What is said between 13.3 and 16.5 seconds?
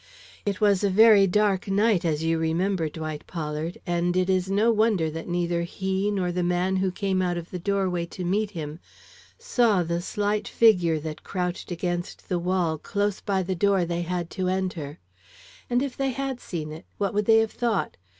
the door they had to enter. And if they had